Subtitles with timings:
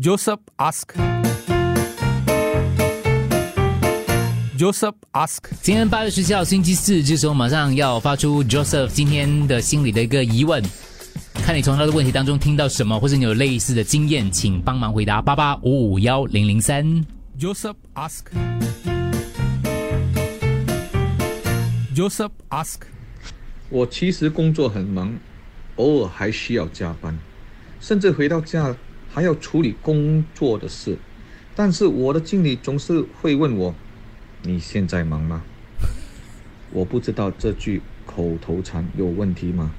[0.00, 0.94] Joseph ask.
[4.56, 5.40] Joseph ask.
[5.60, 10.62] 今天八月十七号星期四，这时候马上要发出 Joseph 今天的心里的一个疑问，
[11.34, 17.04] 看你从他的问题当中听到什么，或者你有类似的经验，请帮忙回答八八五五幺零零三。
[17.36, 18.26] Joseph ask.
[21.92, 22.82] Joseph ask.
[23.68, 25.12] 我其实工作很忙，
[25.74, 27.18] 偶尔还需要加班，
[27.80, 28.72] 甚至回到家
[29.12, 30.96] 还要处理工作的事。
[31.54, 33.74] 但是我的经理总是会问我
[34.42, 35.42] ：“你现在忙吗？”
[36.70, 39.70] 我不知道这句口头禅有问题吗？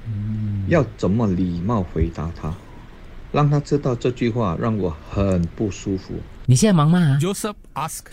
[0.68, 2.54] 要怎么礼貌回答他，
[3.32, 6.14] 让他知道这句话让我很不舒服。
[6.46, 8.04] 你现在忙吗？Joseph ask.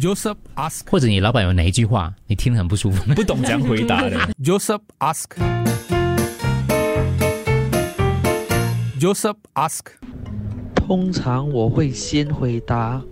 [0.00, 0.82] Joseph ask.
[0.88, 3.12] 或者你老板有哪一句话你听得很不舒服？
[3.14, 4.16] 不懂怎样回答的。
[4.44, 5.55] Joseph ask.
[8.98, 9.80] Joseph ask.
[10.74, 13.02] 通常我会先回答，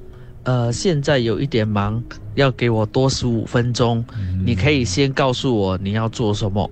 [0.45, 2.03] 呃，现在有一点忙，
[2.34, 4.03] 要给我多十五分钟，
[4.47, 6.70] 你可以先告诉我你要做什么。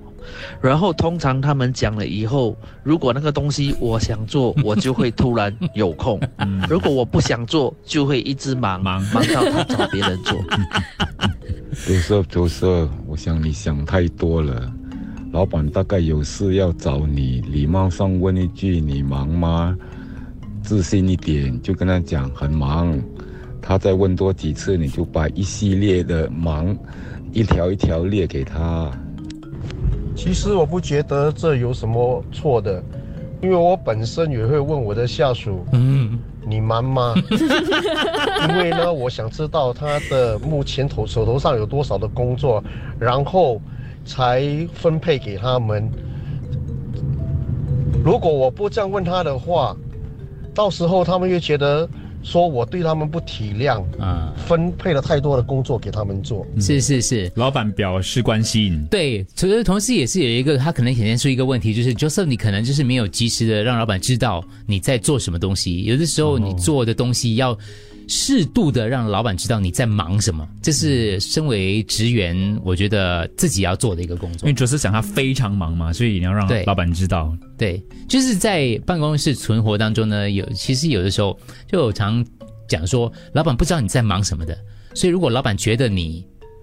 [0.63, 6.19] 然后通常他们讲了以后，如果那个东西我想做， 我就会突然有空；
[6.67, 10.39] 如果我不想做，就会一直忙忙忙到他找别人做。
[11.87, 14.73] 周色周色，我想你想太多了。
[15.33, 19.75] 老板大概有事要找你，礼貌上问一句：“你忙吗？”
[20.63, 23.03] 自信一点，就跟他讲很忙。
[23.63, 26.77] 他再问多几次，你就把一系列的忙
[27.33, 28.91] 一条一条列给他。
[30.15, 32.85] 其实我不觉得这有什么错的，
[33.41, 37.15] 因为我本身也会问我的下属，嗯，你忙吗？
[38.51, 42.63] 因为呢，我想知道他的目前头手头上有多少的工作，
[42.99, 43.59] 然后
[44.05, 45.91] 才分配给他们。
[48.05, 49.77] 如果我不这样问他的话，
[50.55, 51.89] 到时候他们又觉得
[52.23, 56.47] 说我对他们不体谅，啊，分配了太多的工作给他们做。
[56.61, 57.31] 是是是。
[57.37, 65.85] 老板表示关心，对，其实同时也是有一个，他可能显现出一个问题，就是 Joseph，你可能就是没有及时的让老板知道你在做什么东西。
[65.85, 67.57] 有的时候你做的东西要
[68.13, 74.53] 适度的让老板知道你在忙什么，这是身为职员，我觉得自己要做的一个工作因为。
[74.53, 77.35] 主是讲他非常忙嘛，所以你要让老板知道。
[77.57, 81.37] 对，就是在办公室存活当中呢，有其实有的时候
[81.67, 82.23] 就有常
[82.69, 84.55] 讲说，老板不知道你在忙什么的，
[84.95, 86.23] 所以如果老板觉得你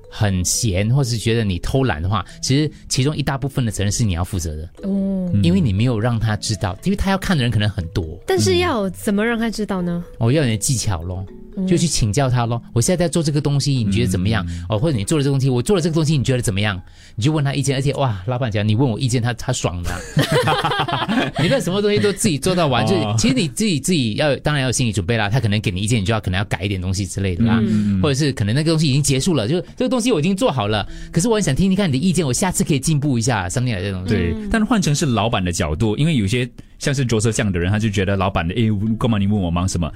[0.09, 10.03] 很闲，或是觉得你偷懒的话，其实其中一大部分的责任是你要负责的，哦，因为你没有让他知道，因为他要看的人可能很多，但是要怎么让他知道呢？
[10.17, 11.25] 哦、要有点技巧咯。
[11.67, 12.61] 就去请教他咯。
[12.73, 14.45] 我现在在做这个东西，你觉得怎么样？
[14.67, 16.81] 哦，或者你做了这个东西，我做了这个东西，你觉得怎么样？
[17.15, 25.29] 你就问他意见，而且哇，老板讲你问我意见，他他爽的啊、 你那什么东西都自己做到完，就其实你自己自己要当然要有心理准备啦。
[25.29, 27.61] 他可能给你意见，你就要可能要改一点东西之类的啦，
[28.01, 34.03] 或者是可能那个东西已经结束了，就这个东西我已经做好了，可是我很想听听看你的意见，我下次可以进步一下，something 这种。
[34.05, 36.49] 对，但是换成是老板的角度，因为有些
[36.79, 39.91] 像是着色这样的人，他就觉得老板的，诶，干嘛你问我忙什么？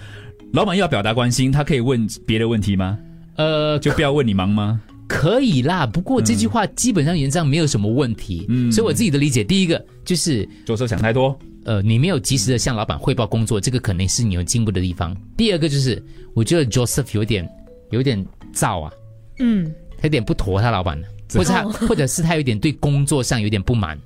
[0.54, 3.00] 老板要表达关心，他可以问别的问题吗？
[3.38, 4.80] 呃，就不要问你忙吗？
[5.08, 8.46] 可以啦，不过这句话基本上原则上没有什么问题。
[8.50, 15.16] 嗯所以我自己的理解，第一个就是着色想太多，呃，你没有及时的向老板汇报工作，这个可能是你有进步的地方。
[15.36, 16.02] 第二个就是，
[16.34, 17.48] 我觉得 Joseph 有点
[17.92, 18.24] 有点
[18.54, 18.92] 燥啊，
[19.40, 24.00] 嗯，他有点不妥他老板的，或者他或者是他有点对工作上有点不满，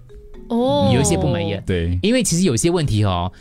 [0.50, 1.60] 哦，有一些不满意。
[1.66, 3.32] 对，因为其实有些问题哦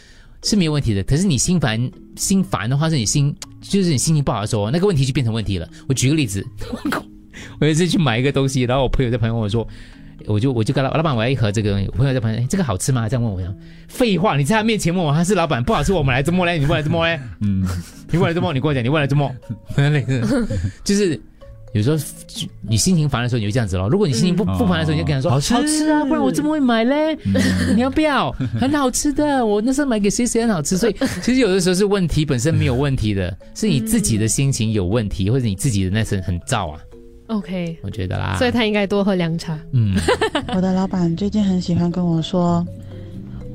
[0.43, 5.69] 是没有问题的，可是你心烦心烦的话，是你心就是你心情不好的时候，那个问题就变成问题了。
[5.89, 6.47] 我举个例子，
[7.61, 9.67] 我有一次去买一个东西，然后我朋友在旁边问我说。
[10.27, 11.87] 我就我就跟老老板，我要一盒这个东西。
[11.93, 13.09] 我朋友在旁边，哎，这个好吃吗？
[13.09, 13.55] 这样问我，讲
[13.87, 16.59] 废话，你在他面前问我，他是老板，不好吃，我们来这么嘞？
[16.59, 17.21] 你问来这么嘞？
[17.43, 17.65] 嗯，
[18.11, 18.53] 你问来这么？
[18.53, 19.31] 你跟我讲，你问来这么？
[20.83, 21.21] 就是
[21.77, 21.97] 有时候
[22.63, 23.89] 你心情烦的时候，你就这样子咯。
[23.89, 27.17] 如果你心情不、嗯不烦的时候，你就跟他说好吃好吃啊，不然我怎么会买嘞？
[27.75, 28.31] 你要不要？
[28.61, 30.77] 很好吃的，我那时候买给谁谁很好吃。
[30.77, 36.81] 所以 其实有的时候是问题本身没有问题的，是你自己的心情有问题，或者你自己的那身很燥啊
[37.29, 38.37] ，OK，我觉得啦。
[38.39, 39.59] 所以他应该多喝凉茶。
[39.73, 39.95] 嗯，
[40.55, 42.65] 我的老板最近很喜欢跟我说，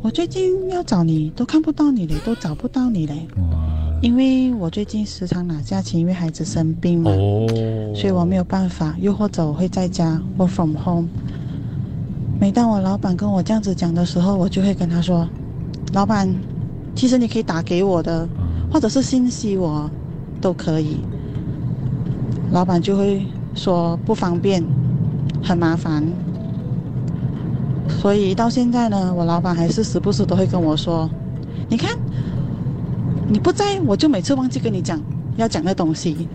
[0.02, 3.16] 我最近要找你都看不到你嘞，都找不到你嘞。
[4.02, 7.48] 因为我最近时常拿假期，因为孩子生病嘛，哦，
[7.94, 8.96] 所以我没有办法。
[9.00, 11.08] 又或者我会在家 work from home。
[12.40, 15.30] 每当我老板跟我这样子讲的时候，我就会跟他说
[15.94, 16.28] ：“老板，
[16.96, 18.28] 其实你可以打给我的，
[18.74, 19.88] 或者是信息我
[20.42, 20.98] 都可以。”
[22.52, 24.64] 老板就会说不方便，
[25.44, 26.04] 很麻烦。
[27.88, 31.08] 所以到现在呢，我老板还是时不时都会跟我说
[31.70, 31.96] ：“你看，
[33.32, 35.02] 你不在，我就每次忘记跟你讲
[35.38, 36.28] 要讲的东西，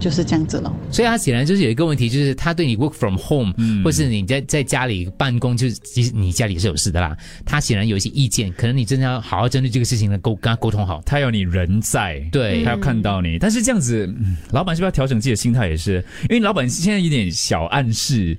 [0.00, 7.16] 就是这样子了。”所以他显然就是有一个问题，就是他对你 work from home，、嗯或是你在在家里办公，就是其实你家里是有事的啦。
[7.46, 11.00] 他显然有一些意见，可能你真的要好好针对这个事情呢，沟跟他沟通好。
[11.06, 13.38] 他要你人在，对他要看到你。
[13.38, 15.68] 但是这样子，嗯老板是不是要调整自己的心态？
[15.68, 18.36] 也是，因为老板现在有点小暗示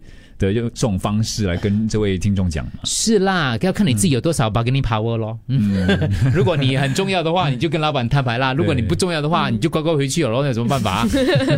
[0.48, 2.72] 的用这种方式来跟这位听众讲嘛。
[2.84, 5.38] 是啦，要看你自己有多少 bargaining power 咯。
[5.48, 5.88] 嗯，
[6.34, 10.42] 如果你很重要的话，你就跟老板摊牌啦；如果你不重要的话，你就乖乖回去了咯。
[10.42, 11.08] 那有什么办法？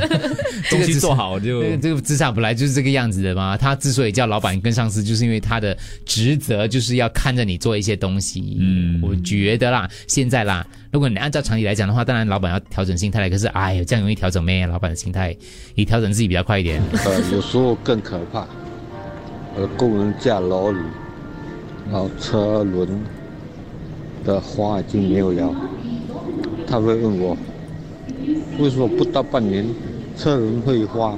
[0.69, 3.55] 东西做好就这 个这个职场本来就是这个样子的嘛。
[3.57, 8.57] 他之所以叫老板跟上司，就是因为他的职责就是要看着你做一些东西。
[8.59, 13.29] 嗯我觉得啦，现在啦，如果你按照常理来讲的话，当然老板要调整心态来。
[13.29, 14.65] 可是，哎呀，这样容易调整咩？
[14.65, 15.35] 老板的心态，
[15.75, 16.81] 你调整自己比较快一点。
[17.05, 18.47] 呃，有时候更可怕。
[19.55, 20.79] 我的工人驾老里，
[21.89, 22.87] 然后车轮
[24.25, 25.55] 的花已经没有了，
[26.67, 27.37] 他会问我，
[28.59, 29.65] 为什么不到半年
[30.17, 31.17] 车轮会花？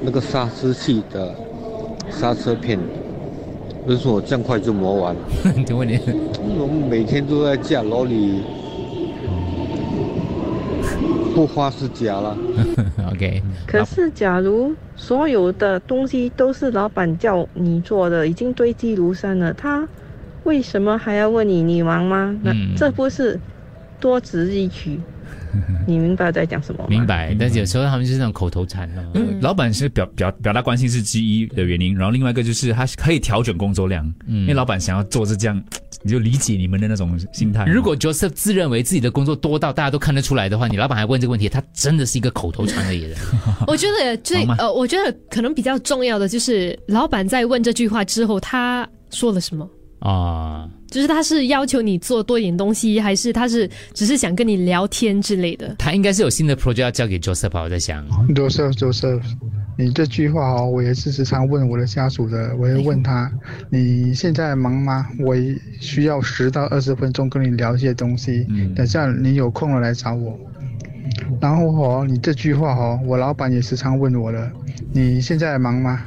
[0.00, 1.34] 那个刹车器的
[2.08, 2.78] 刹车片，
[3.86, 5.16] 为什么这样快就磨完？
[5.66, 5.98] 就问你，
[6.38, 8.42] 我们每天都在驾老里，
[11.34, 12.36] 不花是假了。
[13.12, 19.86] OK，可是，假如所有的东西都是老板叫你做的，已经堆积如山了，他
[20.44, 22.34] 为什么还要问你你忙吗？
[22.42, 23.38] 那、嗯这不是
[24.00, 25.00] 多此一举？
[25.86, 26.86] 你明白我在讲什么吗？
[26.88, 27.34] 明白。
[27.38, 29.02] 但是有时候他们就是那种口头禅咯。
[29.14, 35.62] 嗯，老板是表表表达关心是之一的原因，然后另外一个就是他可以调整工作量，嗯因为老板想要做是这样，
[36.02, 37.64] 你就理解你们的那种心态。
[37.66, 43.14] 如果 Joseph 自认为自己的工作多到大家都看得出来的话，你老板还问这个问题，他真的是一个口头禅而已的。
[43.68, 49.68] 我觉得最呃，我觉得可能比较重要的就是老板在问这句话之后，他说了什么。
[50.04, 55.74] 啊，就是他是要求你做多一点东西，还是他是只是想跟你聊天之类的？
[55.78, 58.06] 他应该是有新的 project 要交给 Joseph 吧，我在想。
[58.34, 59.22] Joseph Joseph，
[59.78, 63.32] 你这句话哦，我也是时常问我的家属的，我会问他，
[63.70, 65.08] 你现在忙吗？
[65.20, 65.34] 我
[65.80, 68.46] 需要十到二十分钟跟你聊一些东西，
[68.76, 70.38] 等下你有空了来找我。
[71.40, 74.52] 然后哦，你这句话哦，我老板也时常问我了，
[74.92, 76.02] 你现在忙吗？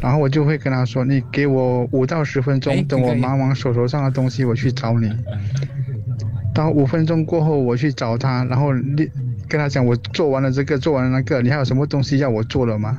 [0.00, 5.10] 然后我就会跟他说，你给我五到十分钟，等我忙完手头上的东西，我去找你。
[6.54, 9.08] 到五分钟过后，我去找他，然后你
[9.48, 12.96] 跟他讲，我做完了这个，做完了那个，你还有什么东西要我做了吗？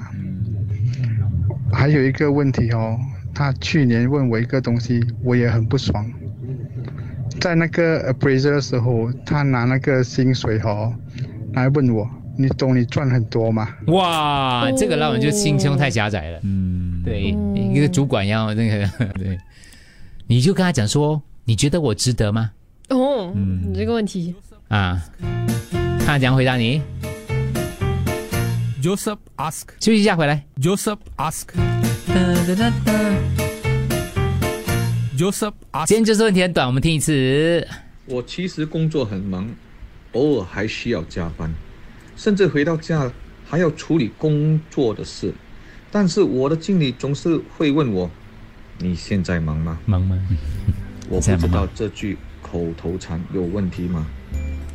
[1.72, 2.98] 还有一个问题哦，
[3.34, 6.06] 他去年问我一个东西，我也很不爽。
[7.40, 10.94] 在那个 appraiser 的时候，他拿那个薪水哦
[11.54, 12.10] 来问我，
[12.42, 13.68] 你懂你赚很多吗？
[13.88, 16.40] 哇，这个老板就心胸太狭窄了。
[16.44, 18.88] 嗯，对，一个主管要那个
[19.20, 19.38] 对，
[20.26, 22.52] 你就跟他讲说，你觉得我值得吗？
[22.88, 24.34] 哦，嗯你这个问题，
[24.70, 25.04] 啊，
[26.06, 26.82] 他怎样回答你
[28.82, 29.64] ？Joseph ask.
[29.82, 30.42] 休息一下回来。
[30.62, 31.48] Joseph ask.
[35.18, 35.88] Joseph ask.
[35.88, 37.68] 今天就是问题很短，我们听一次。
[38.06, 39.46] 我其实工作很忙，
[40.14, 41.54] 偶尔还需要加班，
[42.20, 43.10] 甚至回到家
[43.50, 45.34] 还要处理工作的事。
[45.90, 48.12] 但是我的经理总是会问我
[48.78, 50.20] ：“你现在忙吗？”忙吗？
[51.08, 54.06] 我不知道这句口头禅有问题吗？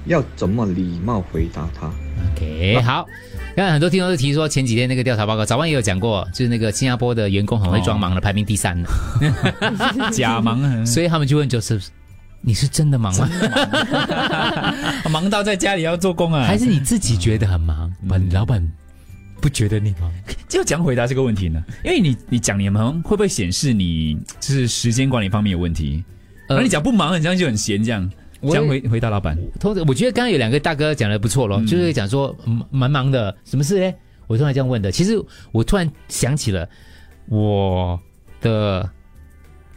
[0.06, 1.90] 要怎么礼貌回答他
[2.34, 3.06] ？OK，好。
[3.54, 8.88] 刚才很多听众都提说，前几天那个调查报告，早晚也有讲过，就是那个新加坡的员工很会装忙的，排名第三的，
[10.10, 11.86] 假忙啊，所以他们就问 Joseph，
[12.44, 13.28] 你是真的忙吗？
[15.10, 18.62] 忙到在家里要做工啊，还是你自己觉得很忙，把你老板
[19.40, 20.12] 不觉得你忙？
[20.48, 21.64] 就要怎样回答这个问题呢？
[21.84, 26.04] 因为你你讲你忙，会不会显示你就是时间管理方面有问题？
[26.48, 28.10] 而你讲不忙，很像就很闲这样。
[28.46, 33.90] 这样回回答老板，通我觉得刚刚有两个大哥讲的不错咯，嗯就是讲说嗯蛮忙的，什么事呢？
[34.26, 34.92] 我突然这样问的。
[34.92, 35.18] 其实
[35.50, 36.68] 我突然想起了
[37.26, 37.98] 我
[38.42, 38.86] 的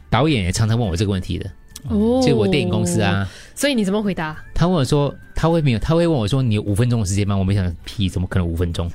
[0.10, 1.50] 导演也常常问我这个问题的，
[1.90, 3.28] 哦，就我电影公司啊。
[3.56, 4.38] 所以你怎么回答？
[4.54, 7.38] 他问我说，他会没有，他会问我说，你有五分钟的时间吗？
[7.38, 8.90] 我没想屁，怎么可能五分钟？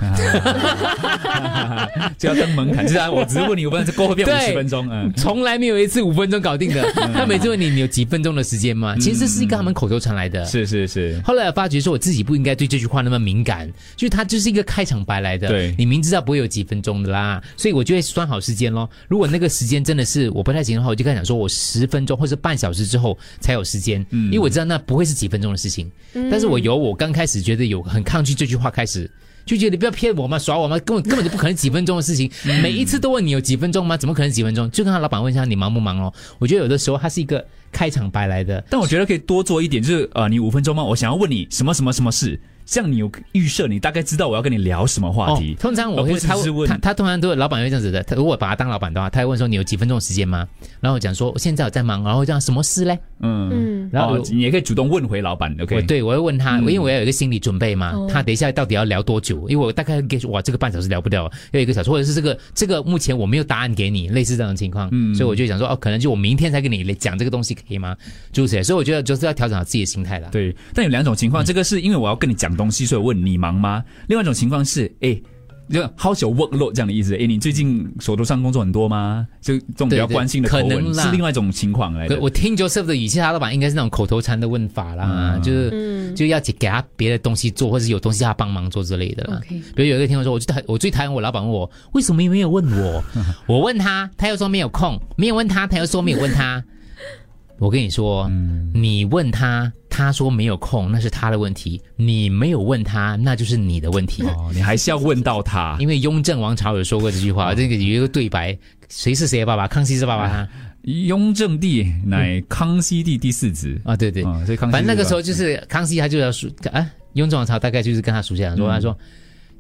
[2.18, 6.82] 就要登门槛，就是啊，我只是问你五分钟，过后变五十分钟，嗯，从来没有一次五分钟搞定的。
[7.14, 8.96] 他每次问你，你有几分钟的时间吗？
[8.96, 10.44] 其实这是一个他们口头禅来的。
[10.44, 11.20] 是是是。
[11.24, 15.46] 后来我发觉说，我自己不应该对这句话那么敏感，就是它就是一个开场白来的。
[15.46, 18.90] 对，你明知道不会有几分钟的啦，所以我就会算好时间咯。
[19.06, 25.88] 如果那个时间真的是我不太行的话，我就跟他讲说，我十分钟或者半小时之后才有时间，因为我知道那不会是几分钟的事情。
[26.32, 29.08] 但是我由我刚开始觉得有很抗拒这句话开始，
[29.44, 33.98] 就觉得你不要骗我嘛，耍我嘛，根本根本就不可能几分钟的事情，每一次都问你有几分钟吗？
[33.98, 34.70] 怎么可能几分钟？
[34.70, 36.10] 就跟他老板问一下你忙不忙哦。
[36.38, 40.82] 我觉得有的时候他是一个开场白来的，但我觉得可以多做一点，就是呃，你五分钟吗？
[40.82, 42.40] 我想要问你什么什么什么事。
[42.64, 45.54] 这样你有预设，你大概知道我要跟你聊什么话题。
[45.54, 46.34] 哦、通常我会他
[46.66, 48.02] 他他通常都老板会这样子的。
[48.02, 50.46] 他如果把他当老板的话，他会问说你有几分钟的时间吗？
[50.80, 52.98] 然后我讲说我现在我在忙，然后这样什么事嘞？
[53.20, 55.54] 嗯嗯，然后你也可以主动问回老板。
[55.60, 57.92] OK，对，我会问他，因为我要有一个心理准备嘛。
[57.92, 59.48] 哦他等一下到底要聊多久？
[59.48, 64.88] 因为我大概给哇这个半小时聊不掉，要一个小时，或者是这个这个目前我没有答案给你，类似这种情况。
[64.92, 67.96] 嗯，所以我就想说哦，可能就我明天才跟你讲这个东西可以吗？
[68.32, 70.28] 就是所以我觉得就是要调整好自己的心态啦。
[70.30, 73.42] 对，但有两种情况，这个是因为我要跟你讲东西，所以我问你。
[73.42, 73.82] 忙吗？
[74.06, 75.20] 另外一种情况是，哎，
[75.68, 77.16] 就 how's your workload 这样的意思？
[77.16, 79.26] 哎，你最近手头上工作很多吗？
[79.40, 82.20] 就这种比较关心的口吻，是另外一种情况来的。
[82.20, 89.42] 我听 Joseph 的语气，他老板应该是那种口头禅的问法啦，嗯就是、嗯就要给他别的东西做，或者是有东西他帮忙做之类的
[89.74, 93.02] 比如有一个听众说，我最讨我最讨厌我老板问我为什么没有问我，
[93.48, 96.62] 我问他，他又说没有空，没有问他，他又说没有问他。
[97.58, 98.28] 我跟你说，
[98.74, 104.22] 你问他，他说没有空，那是他的问题；你没有问他，那就是你的问题。
[104.22, 108.56] 哦，你还是要问到他，因为雍正王朝有说过这句话，这个有一个对白，
[108.88, 109.68] 谁是谁的爸爸？
[109.68, 110.48] 康熙是爸爸他。
[110.84, 118.96] 雍正帝乃康熙帝第四子啊，对对，啊，所以康熙反正那个时候就是康熙，他就要属啊，雍正王朝大概就是跟他属下人说，他说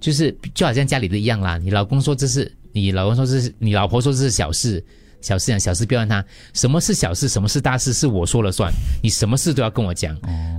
[0.00, 4.82] 就是就好像家里的一样啦，你老公说这是你老公说这是你老婆说这是小事。
[5.22, 8.70] 小事讲小事，不要问他什么是小事，什么是大事，是我说了算。
[9.02, 10.14] 你什么事都要跟我讲。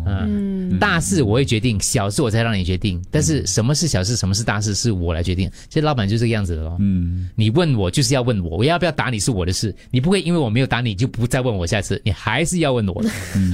[0.06, 3.00] 嗯，大事我会决定，小事我才让你决定。
[3.12, 5.52] 但是什么是小事，什么是大事，是我来决定。
[5.70, 6.78] 其实老板就这个样子的咯。
[6.80, 13.10] 嗯，你问我就是要问我，我要不要打你是我的事，你不会因为我没有打你就不再问我下次，你还是要问我的。
[13.36, 13.54] 嗯，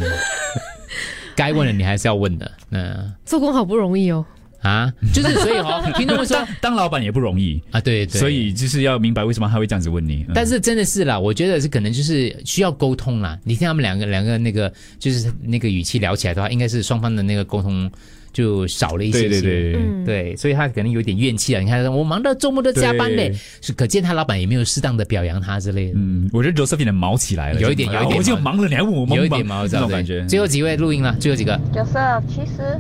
[1.36, 2.52] 该问的你还是要问的。
[2.70, 4.26] 嗯，做工好不容易哦。
[4.62, 10.26] 啊，就是所以哈、哦， 听众们说当当老板也不容易啊，对对，所以就是要明白为什么他会这样子问你。
[10.28, 13.38] 嗯、但是真的是啦，我觉得是可能就是需要沟通啦。
[13.44, 17.90] 你听他们两个两个那个就是那个语气聊起来的话，应该是双方的那个沟通
[18.32, 21.62] 就少了一些对对对，嗯对，所以他可能有点怨气啊。
[21.62, 25.94] 你看，我忙到周末都加班嘞，是可见他老板也没有适当的表扬他之类的。
[25.96, 30.26] 嗯，我觉得 Josephine 毛起来了，有一点，有一点，我就忙了，你还问我忙有一点毛这种感觉。
[30.28, 31.60] 最后几位录音了，最后几个。
[31.74, 32.78] Joseph，其实。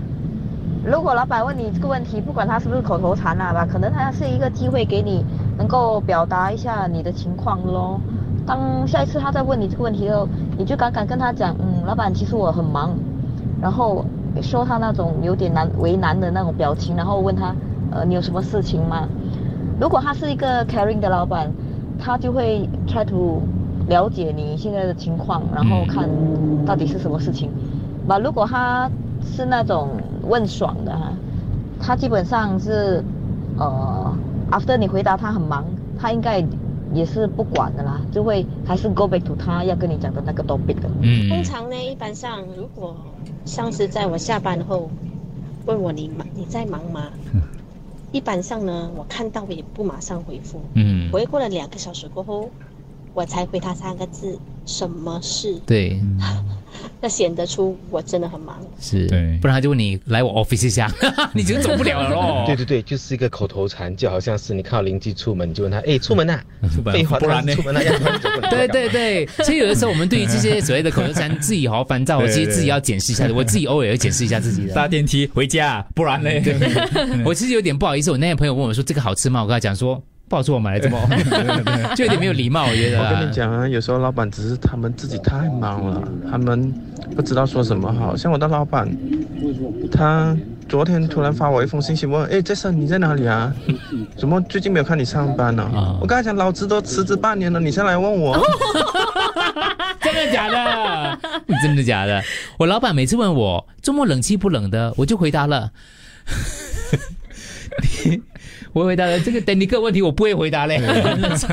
[0.84, 5.26] 如果老板问你这个问题，不管他是不是口头禅啦吧，可能他是一个机会给你
[5.58, 8.00] 能够表达一下你的情况咯。
[8.46, 12.98] 当下一次他再问你这个问题的时候，你就敢敢跟他讲，嗯，老板，其实我很忙，
[13.62, 14.06] 然后
[14.42, 17.54] 说他那种有点难为难的那种表情，然后问他，
[17.92, 19.08] 呃，你有什么事情吗？
[19.80, 21.52] 如果他是一个 caring 的老板，
[22.00, 23.42] 他就会 try to
[23.88, 26.10] 了解你现在的情况，然后看
[26.66, 27.52] 到底是什么事情。
[28.08, 28.90] 那，如果他
[29.24, 29.90] 是那种
[30.24, 31.14] 问爽的哈，
[31.82, 33.04] 他基本上是，
[33.58, 34.14] 呃
[34.52, 35.64] ，after 你回答他很忙，
[35.98, 36.44] 他应该
[36.94, 40.90] 也是不管的啦，就会还是 go back to 他要跟你讲的那个 topic 的。
[41.02, 42.96] 嗯通常呢，一般上如果
[43.46, 44.90] 上司在我下班后
[45.66, 47.04] 问我你忙你在忙吗？
[48.12, 52.50] 一般上呢，我看到也不马上回复，嗯，回过了两个小时过后，
[53.14, 55.60] 我才回他三个字：什么事？
[55.68, 56.02] 对，
[57.01, 58.60] 那显得出我真的很忙。
[58.79, 60.91] 是，对，不然他就问你来我 office 一下，
[61.34, 62.44] 你就走不了了咯。
[62.48, 66.39] 对对对，就是一个口头禅，就好像是你看到邻居出门，你就问他，哎，出门呐？
[66.75, 73.34] 出门废话，不然呢出门了，要不然你就问他对对对，所以有的时候我们对于这些所谓的口头禅，自己好烦躁，其实自己要检视一下的。
[73.39, 74.74] 我自己偶尔也会检视一下自己的。
[74.74, 76.29] 搭电梯回家，不然呢？
[77.24, 79.41] 我其实有点不好意思，我那天朋友问我说这个好吃吗？
[79.41, 81.00] 我跟他讲说不好吃，我买来这么，
[81.98, 83.10] 就有点没有礼貌，我觉得啊。
[83.12, 86.72] 我跟你讲啊，有时候老板只是他们自己太忙了，他们
[87.16, 88.16] 不知道说什么好。
[88.16, 88.88] 像我的老板，
[89.92, 93.52] 他昨天突然发我一封信息问，哎，这森你在哪里啊？
[94.16, 95.68] 怎么最近没有看你上班呢、
[96.00, 98.38] 我跟他讲，老子都辞职半年了，你上来问我。
[100.00, 101.20] 真的假的？
[101.64, 102.22] 真的假的？
[102.58, 105.72] 我老板每次问我周末冷气不冷的，我就回答了。
[108.74, 110.78] 我回答了这个等你个问题，我不会回答嘞。
[110.80, 111.48] 冷气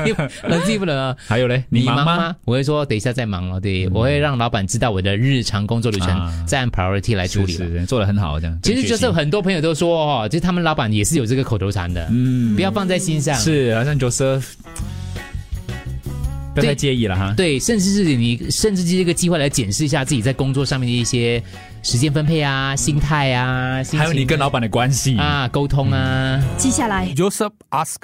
[0.47, 1.15] 冷气不冷啊？
[1.27, 2.35] 还有嘞，你忙吗？
[2.45, 3.59] 我会说等一下再忙了。
[3.59, 7.53] 对，我会让老板知道我的日常工作流程，再按 priority 来处理。
[7.53, 8.59] 是是，做的很好，这样。
[8.61, 13.35] 其实就是很多朋友都说哦，其实他们老板也是有这个口头禅的，嗯，不要放在心上。
[13.35, 14.43] 是，好像 Joseph。
[16.53, 17.33] 不要太介意了哈。
[17.37, 21.41] 对，甚至是你，甚至是这个机会来检视一下自己在工作上面的一些
[21.83, 26.41] 时间分配啊、心态啊，还有你跟老板的关系啊、沟通啊。
[26.57, 27.07] 记下来。
[27.15, 28.01] Joseph ask.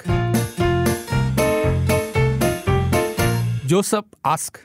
[3.68, 4.64] Joseph ask.